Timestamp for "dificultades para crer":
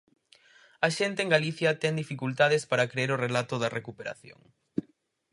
2.01-3.09